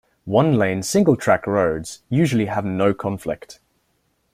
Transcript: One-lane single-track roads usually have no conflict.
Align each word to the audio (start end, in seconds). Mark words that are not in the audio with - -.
One-lane 0.25 0.81
single-track 0.81 1.45
roads 1.45 2.01
usually 2.09 2.47
have 2.47 2.65
no 2.65 2.91
conflict. 2.91 3.59